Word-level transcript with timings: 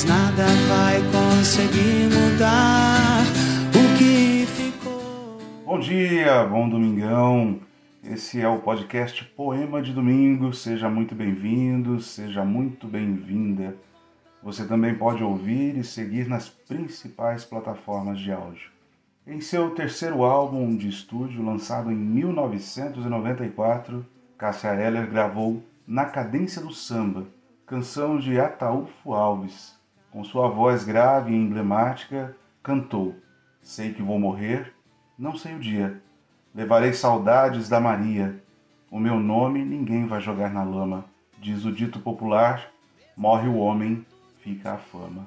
Mas 0.00 0.08
nada 0.08 0.46
vai 0.66 0.96
conseguir 1.12 2.08
mudar 2.08 3.20
o 3.68 3.84
que 3.98 4.46
ficou. 4.46 5.36
Bom 5.66 5.78
dia, 5.78 6.42
bom 6.44 6.66
domingão. 6.66 7.60
Esse 8.02 8.40
é 8.40 8.48
o 8.48 8.60
podcast 8.60 9.22
Poema 9.36 9.82
de 9.82 9.92
Domingo. 9.92 10.54
Seja 10.54 10.88
muito 10.88 11.14
bem-vindo, 11.14 12.00
seja 12.00 12.46
muito 12.46 12.86
bem-vinda. 12.86 13.76
Você 14.42 14.66
também 14.66 14.94
pode 14.94 15.22
ouvir 15.22 15.76
e 15.76 15.84
seguir 15.84 16.26
nas 16.26 16.48
principais 16.48 17.44
plataformas 17.44 18.18
de 18.18 18.32
áudio. 18.32 18.70
Em 19.26 19.42
seu 19.42 19.74
terceiro 19.74 20.24
álbum 20.24 20.74
de 20.74 20.88
estúdio, 20.88 21.44
lançado 21.44 21.92
em 21.92 21.96
1994, 21.96 24.06
Cássia 24.38 24.74
Eller 24.76 25.10
gravou 25.10 25.62
Na 25.86 26.06
Cadência 26.06 26.62
do 26.62 26.72
Samba, 26.72 27.26
canção 27.66 28.18
de 28.18 28.40
Ataúfo 28.40 29.12
Alves. 29.12 29.78
Com 30.10 30.24
sua 30.24 30.48
voz 30.48 30.84
grave 30.84 31.32
e 31.32 31.36
emblemática, 31.36 32.36
cantou 32.62 33.14
Sei 33.62 33.92
que 33.92 34.02
vou 34.02 34.18
morrer, 34.18 34.74
não 35.18 35.36
sei 35.36 35.54
o 35.54 35.60
dia. 35.60 36.02
Levarei 36.54 36.92
saudades 36.92 37.68
da 37.68 37.78
Maria. 37.78 38.42
O 38.90 38.98
meu 38.98 39.20
nome 39.20 39.64
ninguém 39.64 40.06
vai 40.06 40.20
jogar 40.20 40.52
na 40.52 40.64
lama. 40.64 41.04
Diz 41.38 41.64
o 41.64 41.72
dito 41.72 42.00
popular: 42.00 42.70
morre 43.16 43.48
o 43.48 43.56
homem, 43.56 44.04
fica 44.42 44.72
a 44.72 44.78
fama. 44.78 45.26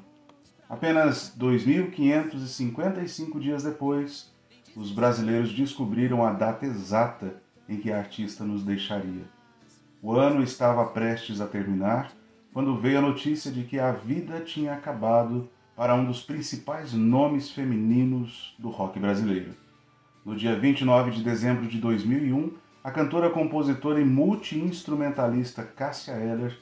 Apenas 0.67 1.33
2.555 1.39 3.39
dias 3.39 3.63
depois, 3.63 4.33
os 4.75 4.91
brasileiros 4.91 5.53
descobriram 5.53 6.25
a 6.25 6.33
data 6.33 6.65
exata 6.65 7.35
em 7.69 7.77
que 7.77 7.91
a 7.91 7.99
artista 7.99 8.43
nos 8.43 8.63
deixaria. 8.63 9.23
O 10.01 10.13
ano 10.13 10.43
estava 10.43 10.85
prestes 10.87 11.39
a 11.39 11.47
terminar 11.47 12.11
quando 12.53 12.77
veio 12.77 12.99
a 12.99 13.01
notícia 13.01 13.51
de 13.51 13.63
que 13.63 13.79
a 13.79 13.91
vida 13.91 14.39
tinha 14.39 14.73
acabado 14.73 15.49
para 15.75 15.95
um 15.95 16.05
dos 16.05 16.21
principais 16.21 16.93
nomes 16.93 17.49
femininos 17.49 18.55
do 18.59 18.69
rock 18.69 18.99
brasileiro. 18.99 19.55
No 20.23 20.35
dia 20.35 20.57
29 20.57 21.11
de 21.11 21.23
dezembro 21.23 21.67
de 21.67 21.79
2001, 21.79 22.53
a 22.83 22.91
cantora, 22.91 23.29
compositora 23.29 23.99
e 23.99 24.05
multi-instrumentalista 24.05 25.63
Cássia 25.63 26.11
Eller 26.11 26.55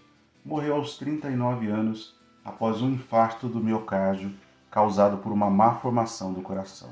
morreu 0.46 0.76
aos 0.76 0.98
39 0.98 1.68
anos 1.68 2.16
após 2.44 2.82
um 2.82 2.92
infarto 2.92 3.50
do 3.50 3.60
miocárdio 3.60 4.32
causado 4.72 5.18
por 5.18 5.34
uma 5.34 5.50
má 5.50 5.76
formação 5.76 6.32
do 6.32 6.42
coração. 6.42 6.90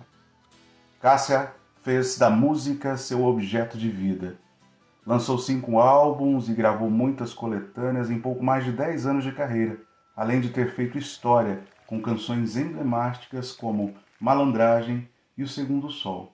Cássia 1.00 1.54
fez 1.82 2.18
da 2.18 2.30
música 2.30 2.98
seu 2.98 3.24
objeto 3.24 3.78
de 3.78 3.90
vida. 3.90 4.38
Lançou 5.10 5.40
cinco 5.40 5.80
álbuns 5.80 6.50
e 6.50 6.54
gravou 6.54 6.88
muitas 6.88 7.34
coletâneas 7.34 8.12
em 8.12 8.20
pouco 8.20 8.44
mais 8.44 8.64
de 8.64 8.72
dez 8.72 9.08
anos 9.08 9.24
de 9.24 9.32
carreira, 9.32 9.80
além 10.16 10.40
de 10.40 10.50
ter 10.50 10.70
feito 10.76 11.00
história 11.00 11.64
com 11.88 12.00
canções 12.00 12.56
emblemáticas 12.56 13.52
como 13.52 13.96
Malandragem 14.20 15.10
e 15.36 15.42
O 15.42 15.48
Segundo 15.48 15.90
Sol. 15.90 16.32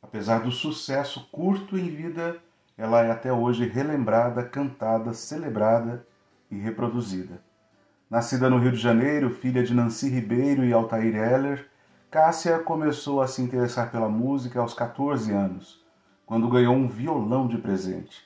Apesar 0.00 0.44
do 0.44 0.52
sucesso 0.52 1.28
curto 1.32 1.76
em 1.76 1.88
vida, 1.88 2.36
ela 2.78 3.02
é 3.02 3.10
até 3.10 3.32
hoje 3.32 3.66
relembrada, 3.66 4.44
cantada, 4.44 5.12
celebrada 5.12 6.06
e 6.48 6.56
reproduzida. 6.56 7.42
Nascida 8.08 8.48
no 8.48 8.58
Rio 8.58 8.70
de 8.70 8.78
Janeiro, 8.78 9.28
filha 9.28 9.64
de 9.64 9.74
Nancy 9.74 10.08
Ribeiro 10.08 10.64
e 10.64 10.72
Altair 10.72 11.16
Heller, 11.16 11.68
Cássia 12.12 12.60
começou 12.60 13.20
a 13.20 13.26
se 13.26 13.42
interessar 13.42 13.90
pela 13.90 14.08
música 14.08 14.60
aos 14.60 14.72
14 14.72 15.32
anos, 15.32 15.83
quando 16.26 16.48
ganhou 16.48 16.74
um 16.74 16.88
violão 16.88 17.46
de 17.46 17.58
presente. 17.58 18.22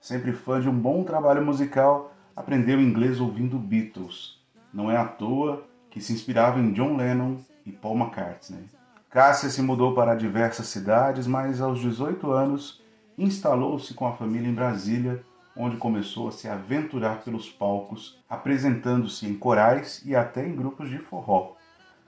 Sempre 0.00 0.32
fã 0.32 0.60
de 0.60 0.68
um 0.68 0.78
bom 0.78 1.02
trabalho 1.04 1.44
musical, 1.44 2.12
aprendeu 2.36 2.80
inglês 2.80 3.20
ouvindo 3.20 3.58
Beatles. 3.58 4.40
Não 4.72 4.90
é 4.90 4.96
à 4.96 5.04
toa 5.04 5.64
que 5.90 6.00
se 6.00 6.12
inspirava 6.12 6.60
em 6.60 6.72
John 6.72 6.96
Lennon 6.96 7.36
e 7.64 7.72
Paul 7.72 7.96
McCartney. 7.96 8.64
Cássia 9.10 9.48
se 9.48 9.62
mudou 9.62 9.94
para 9.94 10.14
diversas 10.14 10.66
cidades, 10.66 11.26
mas 11.26 11.60
aos 11.60 11.80
18 11.80 12.30
anos 12.30 12.82
instalou-se 13.16 13.94
com 13.94 14.06
a 14.06 14.12
família 14.12 14.48
em 14.48 14.54
Brasília, 14.54 15.24
onde 15.56 15.76
começou 15.76 16.28
a 16.28 16.32
se 16.32 16.46
aventurar 16.46 17.22
pelos 17.22 17.48
palcos, 17.48 18.18
apresentando-se 18.28 19.26
em 19.26 19.34
corais 19.34 20.02
e 20.04 20.14
até 20.14 20.46
em 20.46 20.54
grupos 20.54 20.88
de 20.88 20.98
forró 20.98 21.58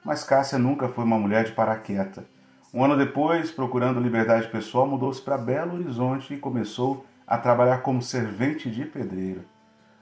mas 0.05 0.25
Cássia 0.25 0.59
nunca 0.59 0.89
foi 0.89 1.05
uma 1.05 1.19
mulher 1.19 1.45
de 1.45 1.53
parar 1.53 1.77
quieta. 1.79 2.25
Um 2.73 2.85
ano 2.85 2.97
depois, 2.97 3.51
procurando 3.51 3.99
liberdade 3.99 4.47
pessoal, 4.47 4.87
mudou-se 4.87 5.21
para 5.21 5.37
Belo 5.37 5.75
Horizonte 5.75 6.35
e 6.35 6.39
começou 6.39 7.05
a 7.27 7.37
trabalhar 7.37 7.79
como 7.79 8.01
servente 8.01 8.71
de 8.71 8.85
pedreiro. 8.85 9.43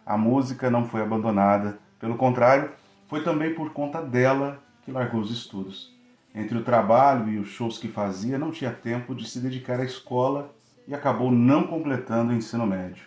A 0.04 0.18
música 0.18 0.70
não 0.70 0.84
foi 0.84 1.00
abandonada, 1.00 1.78
pelo 1.98 2.18
contrário, 2.18 2.70
foi 3.06 3.24
também 3.24 3.54
por 3.54 3.72
conta 3.72 4.02
dela 4.02 4.62
que 4.82 4.92
largou 4.92 5.22
os 5.22 5.30
estudos. 5.30 5.96
Entre 6.34 6.58
o 6.58 6.62
trabalho 6.62 7.30
e 7.30 7.38
os 7.38 7.48
shows 7.48 7.78
que 7.78 7.88
fazia, 7.88 8.38
não 8.38 8.50
tinha 8.50 8.70
tempo 8.70 9.14
de 9.14 9.26
se 9.26 9.40
dedicar 9.40 9.80
à 9.80 9.84
escola 9.84 10.54
e 10.86 10.94
acabou 10.94 11.30
não 11.30 11.66
completando 11.66 12.32
o 12.32 12.36
ensino 12.36 12.66
médio. 12.66 13.04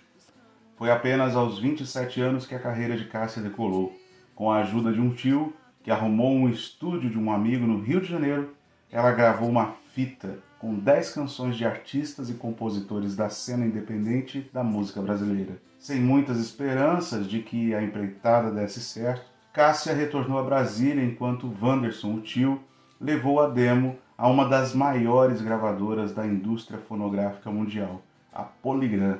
Foi 0.76 0.90
apenas 0.90 1.36
aos 1.36 1.60
27 1.60 2.20
anos 2.20 2.48
que 2.48 2.56
a 2.56 2.60
carreira 2.60 2.98
de 2.98 3.06
Cássia 3.06 3.44
decolou. 3.44 3.96
Com 4.34 4.52
a 4.52 4.58
ajuda 4.58 4.92
de 4.92 5.00
um 5.00 5.14
tio, 5.14 5.54
que 5.84 5.92
arrumou 5.92 6.32
um 6.32 6.50
estúdio 6.50 7.12
de 7.12 7.20
um 7.20 7.32
amigo 7.32 7.68
no 7.68 7.80
Rio 7.80 8.02
de 8.02 8.08
Janeiro, 8.08 8.56
ela 8.92 9.12
gravou 9.12 9.50
uma 9.50 9.74
fita 9.94 10.38
com 10.60 10.76
10 10.76 11.14
canções 11.14 11.56
de 11.56 11.66
artistas 11.66 12.30
e 12.30 12.34
compositores 12.34 13.16
da 13.16 13.30
cena 13.30 13.66
independente 13.66 14.50
da 14.54 14.64
música 14.64 15.02
brasileira. 15.02 15.58
Sem 15.80 16.00
muitas 16.00 16.38
esperanças 16.38 17.28
de 17.28 17.40
que 17.40 17.74
a 17.74 17.82
empreitada 17.82 18.52
desse 18.52 18.82
certo, 18.82 19.26
Cássia 19.52 19.94
retornou 19.94 20.38
a 20.38 20.44
Brasília 20.44 21.04
enquanto 21.04 21.52
Wanderson, 21.62 22.14
o 22.14 22.22
tio, 22.22 22.62
levou 23.00 23.42
a 23.42 23.50
demo 23.50 23.98
a 24.18 24.30
uma 24.30 24.48
das 24.48 24.76
maiores 24.76 25.42
gravadoras 25.42 26.14
da 26.14 26.26
indústria 26.26 26.80
fonográfica 26.80 27.50
mundial, 27.50 28.02
a 28.32 28.44
Polygram. 28.44 29.18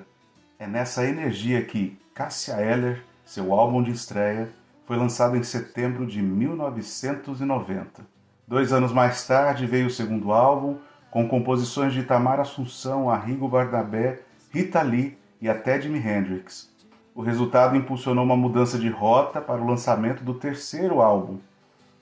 É 0.60 0.68
nessa 0.68 1.06
energia 1.06 1.66
que 1.66 1.98
Cássia 2.14 2.62
Eller, 2.62 3.04
seu 3.26 3.52
álbum 3.52 3.82
de 3.82 3.92
estreia, 3.92 4.50
foi 4.86 4.96
lançado 4.96 5.36
em 5.36 5.44
setembro 5.44 6.06
de 6.06 6.22
1990. 6.22 8.21
Dois 8.52 8.74
anos 8.74 8.92
mais 8.92 9.26
tarde 9.26 9.66
veio 9.66 9.88
o 9.88 9.90
segundo 9.90 10.34
álbum, 10.34 10.76
com 11.10 11.26
composições 11.26 11.94
de 11.94 12.04
Tamar 12.04 12.38
Assunção, 12.38 13.10
Arrigo 13.10 13.48
Barnabé, 13.48 14.20
Rita 14.54 14.82
Lee 14.82 15.18
e 15.42 15.48
até 15.48 15.80
Jimi 15.80 16.00
Hendrix. 16.00 16.70
O 17.16 17.22
resultado 17.22 17.78
impulsionou 17.78 18.26
uma 18.26 18.36
mudança 18.36 18.78
de 18.78 18.90
rota 18.90 19.40
para 19.40 19.62
o 19.62 19.66
lançamento 19.66 20.22
do 20.22 20.34
terceiro 20.34 21.00
álbum. 21.00 21.38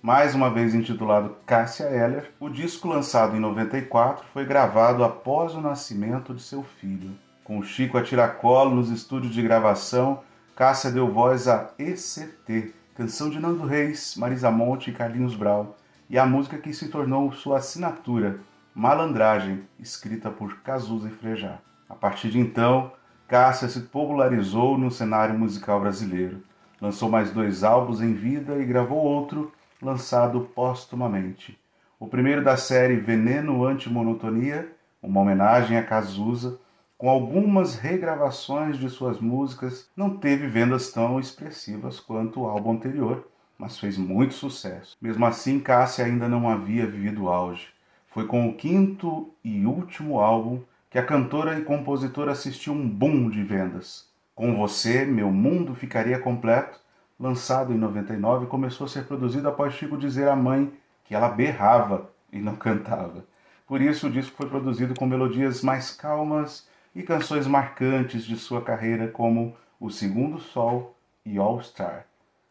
Mais 0.02 0.34
uma 0.34 0.50
vez 0.50 0.74
intitulado 0.74 1.36
Cássia 1.46 1.84
Eller, 1.84 2.32
o 2.40 2.50
disco 2.50 2.88
lançado 2.88 3.38
em 3.38 3.40
94 3.40 4.26
foi 4.34 4.44
gravado 4.44 5.04
após 5.04 5.54
o 5.54 5.62
nascimento 5.62 6.34
de 6.34 6.42
seu 6.42 6.64
filho. 6.64 7.12
Com 7.44 7.62
Chico 7.62 7.96
a 7.96 8.02
tiracolo 8.02 8.76
nos 8.76 8.90
estúdios 8.90 9.36
de 9.36 9.44
gravação, 9.44 10.22
Cássia 10.56 10.90
deu 10.90 11.14
voz 11.14 11.48
a 11.48 11.70
ECT, 11.78 12.74
canção 12.96 13.30
de 13.30 13.40
Nando 13.40 13.68
Reis, 13.68 14.16
Marisa 14.18 14.50
Monte 14.50 14.90
e 14.90 14.94
Carlinhos 14.94 15.36
Brau, 15.36 15.76
e 16.10 16.18
a 16.18 16.26
música 16.26 16.58
que 16.58 16.74
se 16.74 16.90
tornou 16.90 17.32
sua 17.32 17.58
assinatura, 17.58 18.40
Malandragem, 18.74 19.64
escrita 19.80 20.30
por 20.30 20.62
Cazuza 20.62 21.08
e 21.08 21.12
Frejá. 21.12 21.60
A 21.88 21.96
partir 21.96 22.30
de 22.30 22.40
então, 22.40 22.92
Cássia 23.28 23.68
se 23.68 23.82
popularizou 23.82 24.78
no 24.78 24.90
cenário 24.90 25.38
musical 25.38 25.80
brasileiro. 25.80 26.42
Lançou 26.82 27.10
mais 27.10 27.32
dois 27.32 27.64
álbuns 27.64 28.02
em 28.02 28.14
vida 28.14 28.58
e 28.58 28.66
gravou 28.66 28.98
outro, 28.98 29.52
lançado 29.82 30.50
póstumamente. 30.56 31.60
O 32.00 32.08
primeiro 32.08 32.44
da 32.44 32.58
série 32.58 32.96
Veneno 32.96 33.66
Antimonotonia, 33.66 34.72
uma 35.02 35.22
homenagem 35.22 35.78
a 35.78 35.84
Cazuza, 35.84 36.58
com 36.98 37.10
algumas 37.10 37.76
regravações 37.76 38.78
de 38.78 38.90
suas 38.90 39.20
músicas, 39.20 39.90
não 39.96 40.18
teve 40.18 40.48
vendas 40.48 40.92
tão 40.92 41.20
expressivas 41.20 42.00
quanto 42.00 42.42
o 42.42 42.48
álbum 42.48 42.72
anterior, 42.72 43.28
mas 43.60 43.78
fez 43.78 43.98
muito 43.98 44.34
sucesso. 44.34 44.98
Mesmo 45.02 45.26
assim, 45.26 45.60
Cássia 45.60 46.06
ainda 46.06 46.30
não 46.30 46.50
havia 46.50 46.88
vivido 46.88 47.26
o 47.26 47.30
auge. 47.30 47.68
Foi 48.08 48.26
com 48.26 48.48
o 48.48 48.56
quinto 48.56 49.30
e 49.44 49.66
último 49.66 50.20
álbum 50.20 50.62
que 50.90 50.98
a 50.98 51.06
cantora 51.06 51.60
e 51.60 51.64
compositora 51.64 52.32
assistiu 52.32 52.72
um 52.72 52.88
boom 52.88 53.30
de 53.30 53.44
vendas. 53.44 54.08
Com 54.34 54.56
você, 54.56 55.06
meu 55.06 55.30
mundo 55.30 55.76
ficaria 55.76 56.18
completo, 56.18 56.80
lançado 57.20 57.74
em 57.74 57.78
99, 57.78 58.46
começou 58.46 58.86
a 58.86 58.90
ser 58.90 59.04
produzido 59.04 59.50
após 59.50 59.74
Chico 59.74 59.98
dizer 59.98 60.30
à 60.30 60.36
mãe 60.36 60.72
que 61.04 61.14
ela 61.14 61.28
berrava 61.28 62.10
e 62.32 62.40
não 62.40 62.56
cantava. 62.56 63.26
Por 63.68 63.82
isso, 63.82 64.08
o 64.08 64.12
disco 64.12 64.38
foi 64.38 64.48
produzido 64.48 64.96
com 64.96 65.06
melodias 65.06 65.62
mais 65.62 65.92
calmas 65.92 66.68
e 66.96 67.04
canções 67.04 67.46
marcantes 67.46 68.24
de 68.24 68.38
sua 68.38 68.62
carreira, 68.62 69.10
como 69.10 69.56
O 69.80 69.90
Segundo 69.90 70.40
Sol 70.40 70.96
e 71.26 71.38
All 71.38 71.62
Star, 71.62 72.06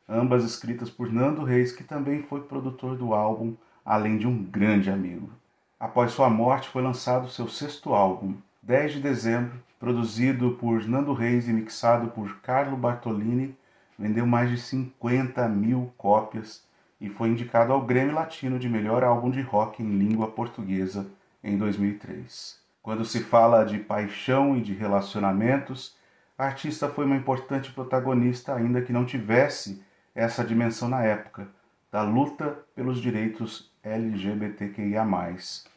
ambas 0.09 0.45
escritas 0.45 0.89
por 0.89 1.13
Nando 1.13 1.45
Reis, 1.45 1.71
que 1.71 1.85
também 1.85 2.23
foi 2.23 2.41
produtor 2.41 2.97
do 2.97 3.13
álbum, 3.13 3.55
além 3.85 4.17
de 4.17 4.27
um 4.27 4.43
grande 4.43 4.91
amigo. 4.91 5.31
Após 5.79 6.13
sua 6.13 6.31
morte, 6.31 6.69
foi 6.69 6.83
lançado 6.83 7.29
seu 7.29 7.47
sexto 7.47 7.95
álbum, 7.95 8.35
10 8.63 8.95
de 8.95 9.01
dezembro, 9.01 9.53
produzido 9.79 10.53
por 10.53 10.87
Nando 10.89 11.13
Reis 11.13 11.47
e 11.49 11.53
mixado 11.53 12.09
por 12.09 12.41
Carlo 12.41 12.77
Bartolini, 12.77 13.57
vendeu 13.99 14.27
mais 14.27 14.51
de 14.51 14.59
50 14.59 15.49
mil 15.49 15.93
cópias 15.97 16.65
e 17.01 17.09
foi 17.09 17.29
indicado 17.29 17.73
ao 17.73 17.83
Grêmio 17.83 18.15
Latino 18.15 18.59
de 18.59 18.69
melhor 18.69 19.05
álbum 19.05 19.31
de 19.31 19.41
rock 19.41 19.83
em 19.83 19.99
língua 19.99 20.29
portuguesa 20.29 21.07
em 21.43 21.57
2003. 21.57 22.59
Quando 22.83 23.05
se 23.05 23.21
fala 23.21 23.65
de 23.65 23.79
paixão 23.79 24.57
e 24.57 24.61
de 24.61 24.73
relacionamentos, 24.73 25.97
a 26.37 26.45
artista 26.45 26.89
foi 26.89 27.05
uma 27.05 27.17
importante 27.17 27.73
protagonista, 27.73 28.55
ainda 28.55 28.81
que 28.81 28.93
não 28.93 29.05
tivesse 29.05 29.83
essa 30.19 30.45
dimensão 30.45 30.89
na 30.89 31.05
época, 31.05 31.47
da 31.93 32.03
luta 32.03 32.59
pelos 32.75 33.01
direitos 33.01 33.71
LGBTQIA. 33.85 35.07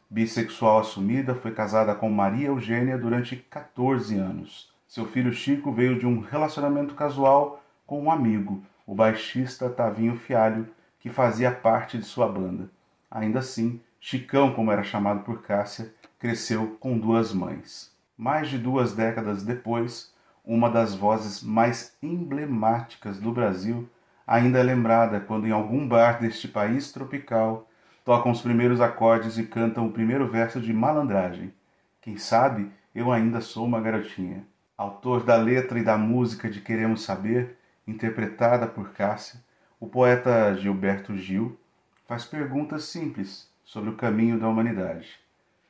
Bissexual 0.10 0.80
assumida, 0.80 1.36
foi 1.36 1.52
casada 1.52 1.94
com 1.94 2.10
Maria 2.10 2.48
Eugênia 2.48 2.98
durante 2.98 3.36
14 3.36 4.18
anos. 4.18 4.74
Seu 4.88 5.06
filho 5.06 5.32
Chico 5.32 5.72
veio 5.72 6.00
de 6.00 6.08
um 6.08 6.20
relacionamento 6.22 6.96
casual 6.96 7.64
com 7.86 8.02
um 8.02 8.12
amigo, 8.12 8.64
o 8.88 8.96
baixista 8.96 9.70
Tavinho 9.70 10.18
Fialho, 10.18 10.68
que 11.00 11.12
fazia 11.12 11.52
parte 11.52 12.00
de 12.00 12.04
sua 12.04 12.28
banda. 12.28 12.68
Ainda 13.12 13.40
assim, 13.40 13.80
Chicão, 14.00 14.56
como 14.56 14.72
era 14.72 14.84
chamado 14.84 15.22
por 15.22 15.44
Cássia, 15.44 15.94
cresceu 16.18 16.78
com 16.80 16.98
duas 16.98 17.32
mães. 17.32 17.96
Mais 18.18 18.50
de 18.50 18.58
duas 18.58 18.94
décadas 18.96 19.44
depois, 19.44 20.12
uma 20.44 20.68
das 20.68 20.96
vozes 20.96 21.44
mais 21.44 21.96
emblemáticas 22.02 23.20
do 23.20 23.32
Brasil 23.32 23.88
ainda 24.32 24.60
é 24.60 24.64
lembrada 24.64 25.20
quando 25.20 25.46
em 25.46 25.52
algum 25.52 25.86
bar 25.86 26.22
deste 26.22 26.48
país 26.48 26.90
tropical 26.90 27.70
tocam 28.06 28.32
os 28.32 28.42
primeiros 28.42 28.80
acordes 28.80 29.38
e 29.38 29.44
cantam 29.44 29.86
o 29.86 29.92
primeiro 29.92 30.26
verso 30.26 30.62
de 30.62 30.72
Malandragem. 30.72 31.54
Quem 32.00 32.16
sabe 32.16 32.72
eu 32.96 33.12
ainda 33.12 33.42
sou 33.42 33.66
uma 33.66 33.82
garotinha. 33.82 34.46
Autor 34.78 35.26
da 35.26 35.36
letra 35.36 35.78
e 35.80 35.84
da 35.84 35.98
música 35.98 36.50
de 36.50 36.62
Queremos 36.62 37.04
Saber, 37.04 37.58
interpretada 37.86 38.66
por 38.66 38.94
Cássia, 38.94 39.38
o 39.78 39.86
poeta 39.86 40.56
Gilberto 40.56 41.14
Gil 41.18 41.60
faz 42.08 42.24
perguntas 42.24 42.86
simples 42.86 43.52
sobre 43.66 43.90
o 43.90 43.98
caminho 43.98 44.40
da 44.40 44.48
humanidade. 44.48 45.20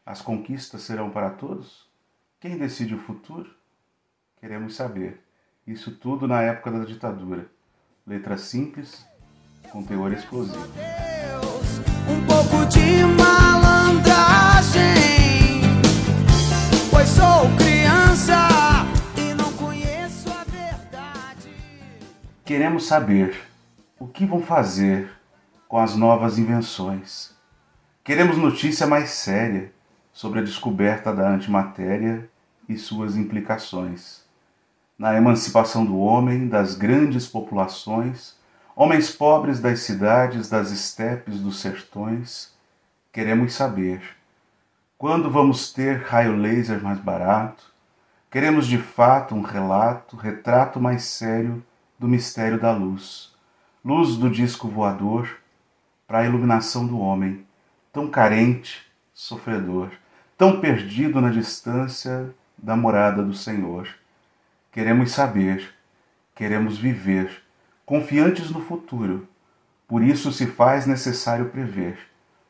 As 0.06 0.22
conquistas 0.22 0.84
serão 0.84 1.10
para 1.10 1.31
todos? 1.31 1.90
Quem 2.40 2.60
decide 2.60 2.94
o 2.94 3.00
futuro? 3.00 3.50
Queremos 4.40 4.75
saber. 4.75 5.19
Isso 5.66 5.96
tudo 5.96 6.28
na 6.28 6.44
época 6.44 6.69
da 6.69 6.86
ditadura. 6.86 7.50
Letra 8.12 8.38
simples, 8.38 9.06
com 9.72 9.81
teor 9.81 10.12
explosivo 10.12 10.60
um 12.10 12.25
pouco 12.25 12.66
de 12.66 13.06
malandragem. 13.06 14.81
Pois 16.90 17.08
sou 17.08 17.48
criança 17.58 18.36
e 19.16 19.34
não 19.34 19.54
conheço 19.54 20.30
a 20.30 20.44
verdade. 20.44 21.56
Queremos 22.44 22.86
saber 22.86 23.48
o 23.98 24.06
que 24.06 24.25
vão 24.25 24.42
fazer 24.42 25.10
com 25.69 25.78
as 25.80 25.96
novas 25.96 26.38
invenções. 26.38 27.31
Queremos 28.04 28.38
notícia 28.38 28.86
mais 28.86 29.12
séria 29.12 29.72
sobre 30.12 30.40
a 30.40 30.44
descoberta 30.44 31.16
da 31.16 31.30
antimatéria 31.30 32.30
e 32.68 32.78
suas 32.78 33.16
implicações. 33.16 34.30
Na 35.01 35.15
emancipação 35.15 35.83
do 35.83 35.98
homem, 35.98 36.48
das 36.48 36.75
grandes 36.75 37.25
populações, 37.25 38.36
Homens 38.75 39.12
pobres 39.12 39.59
das 39.59 39.80
cidades, 39.80 40.48
das 40.48 40.71
estepes, 40.71 41.39
dos 41.39 41.59
sertões, 41.59 42.53
queremos 43.12 43.53
saber 43.53 44.01
quando 44.98 45.30
vamos 45.30 45.74
ter 45.74 46.03
raio 46.03 46.36
laser 46.36 46.81
mais 46.81 46.98
barato. 47.00 47.63
Queremos 48.30 48.65
de 48.65 48.77
fato 48.77 49.36
um 49.36 49.42
relato, 49.42 50.15
retrato 50.15 50.80
mais 50.80 51.03
sério 51.03 51.63
do 52.00 52.07
mistério 52.07 52.59
da 52.59 52.71
luz, 52.71 53.33
luz 53.83 54.18
do 54.18 54.30
disco 54.30 54.68
voador 54.68 55.38
para 56.07 56.19
a 56.19 56.25
iluminação 56.25 56.88
do 56.88 57.00
homem, 57.00 57.45
tão 57.92 58.07
carente, 58.07 58.86
sofredor, 59.13 59.89
tão 60.38 60.62
perdido 60.62 61.19
na 61.19 61.30
distância 61.30 62.33
da 62.56 62.75
morada 62.75 63.21
do 63.24 63.33
Senhor. 63.33 64.00
Queremos 64.72 65.12
saber, 65.12 65.70
queremos 66.34 66.78
viver. 66.78 67.44
Confiantes 67.86 68.50
no 68.50 68.62
futuro. 68.62 69.28
Por 69.86 70.02
isso 70.02 70.32
se 70.32 70.48
faz 70.48 70.86
necessário 70.86 71.50
prever. 71.50 72.00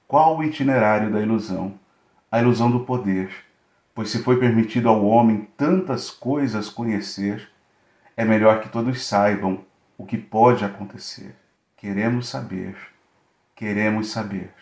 Qual 0.07 0.37
o 0.37 0.43
itinerário 0.43 1.11
da 1.11 1.19
ilusão, 1.19 1.79
a 2.31 2.39
ilusão 2.39 2.69
do 2.69 2.81
poder, 2.81 3.31
pois 3.95 4.09
se 4.09 4.21
foi 4.21 4.39
permitido 4.39 4.87
ao 4.87 5.03
homem 5.03 5.47
tantas 5.57 6.11
coisas 6.11 6.69
conhecer, 6.69 7.49
é 8.15 8.23
melhor 8.23 8.61
que 8.61 8.69
todos 8.69 9.03
saibam 9.03 9.65
o 9.97 10.05
que 10.05 10.17
pode 10.17 10.63
acontecer. 10.63 11.35
Queremos 11.75 12.29
saber, 12.29 12.75
queremos 13.55 14.11
saber, 14.11 14.53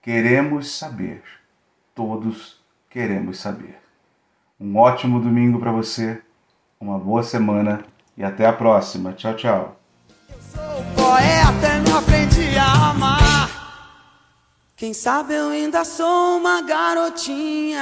queremos 0.00 0.70
saber, 0.70 1.22
todos 1.94 2.64
queremos 2.88 3.38
saber. 3.38 3.78
Um 4.58 4.78
ótimo 4.78 5.20
domingo 5.20 5.58
para 5.60 5.72
você, 5.72 6.22
uma 6.80 6.98
boa 6.98 7.22
semana 7.22 7.84
e 8.16 8.24
até 8.24 8.46
a 8.46 8.52
próxima. 8.52 9.12
Tchau, 9.12 9.36
tchau 9.36 9.80
poeta 11.10 11.74
e 11.76 11.80
não 11.80 11.98
aprendi 11.98 12.56
a 12.56 12.90
amar. 12.90 13.50
Quem 14.76 14.94
sabe 14.94 15.34
eu 15.34 15.50
ainda 15.50 15.84
sou 15.84 16.38
uma 16.38 16.62
garotinha. 16.62 17.80